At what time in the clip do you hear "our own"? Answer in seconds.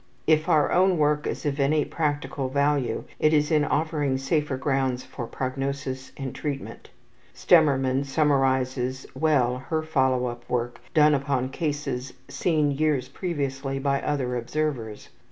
0.49-0.97